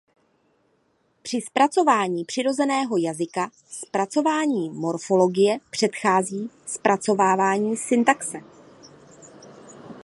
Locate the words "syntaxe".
7.77-8.37